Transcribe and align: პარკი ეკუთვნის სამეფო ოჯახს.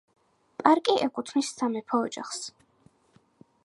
პარკი 0.61 0.95
ეკუთვნის 1.07 1.53
სამეფო 1.59 2.03
ოჯახს. 2.09 2.45